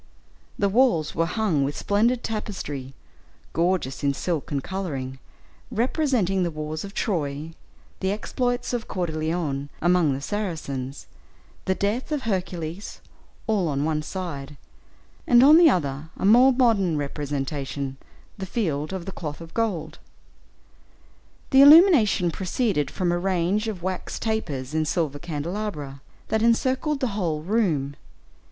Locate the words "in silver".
24.73-25.19